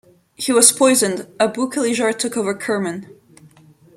[0.33, 3.05] He was poisoned; Abu Kalijar took over Kerman.